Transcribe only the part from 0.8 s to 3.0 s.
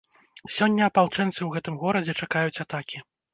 апалчэнцы ў гэтым горадзе чакаюць атакі.